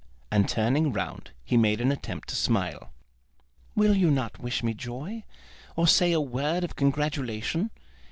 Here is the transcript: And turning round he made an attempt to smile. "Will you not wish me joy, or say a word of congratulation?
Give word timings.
And 0.31 0.49
turning 0.49 0.91
round 0.91 1.29
he 1.45 1.57
made 1.57 1.79
an 1.79 1.91
attempt 1.91 2.27
to 2.29 2.35
smile. 2.35 2.89
"Will 3.75 3.95
you 3.95 4.09
not 4.09 4.39
wish 4.39 4.63
me 4.63 4.73
joy, 4.73 5.23
or 5.75 5.85
say 5.87 6.11
a 6.11 6.19
word 6.19 6.63
of 6.63 6.75
congratulation? 6.75 7.69